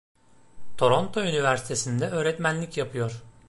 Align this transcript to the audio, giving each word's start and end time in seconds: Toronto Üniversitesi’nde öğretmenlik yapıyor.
Toronto 0.77 1.21
Üniversitesi’nde 1.21 2.09
öğretmenlik 2.09 2.77
yapıyor. 2.77 3.23